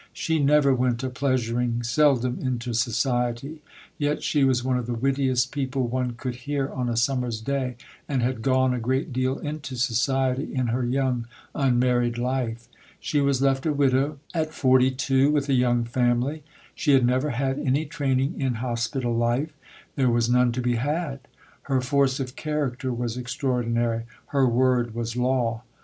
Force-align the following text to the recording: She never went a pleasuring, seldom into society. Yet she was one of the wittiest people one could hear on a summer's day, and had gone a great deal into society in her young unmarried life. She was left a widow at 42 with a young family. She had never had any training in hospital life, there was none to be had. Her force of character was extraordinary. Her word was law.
She 0.13 0.39
never 0.43 0.73
went 0.73 1.03
a 1.03 1.11
pleasuring, 1.11 1.83
seldom 1.83 2.39
into 2.39 2.73
society. 2.73 3.61
Yet 3.99 4.23
she 4.23 4.43
was 4.43 4.63
one 4.63 4.79
of 4.79 4.87
the 4.87 4.95
wittiest 4.95 5.51
people 5.51 5.85
one 5.85 6.13
could 6.13 6.37
hear 6.47 6.69
on 6.69 6.89
a 6.89 6.97
summer's 6.97 7.39
day, 7.39 7.75
and 8.09 8.23
had 8.23 8.41
gone 8.41 8.73
a 8.73 8.79
great 8.79 9.13
deal 9.13 9.37
into 9.37 9.75
society 9.75 10.55
in 10.55 10.69
her 10.69 10.83
young 10.83 11.27
unmarried 11.53 12.17
life. 12.17 12.67
She 12.99 13.21
was 13.21 13.43
left 13.43 13.67
a 13.67 13.73
widow 13.73 14.17
at 14.33 14.55
42 14.55 15.29
with 15.29 15.47
a 15.49 15.53
young 15.53 15.83
family. 15.83 16.41
She 16.73 16.93
had 16.93 17.05
never 17.05 17.29
had 17.29 17.59
any 17.59 17.85
training 17.85 18.41
in 18.41 18.55
hospital 18.55 19.15
life, 19.15 19.53
there 19.95 20.09
was 20.09 20.27
none 20.27 20.51
to 20.53 20.61
be 20.61 20.77
had. 20.77 21.19
Her 21.69 21.79
force 21.79 22.19
of 22.19 22.35
character 22.35 22.91
was 22.91 23.17
extraordinary. 23.17 24.05
Her 24.29 24.47
word 24.47 24.95
was 24.95 25.15
law. 25.15 25.61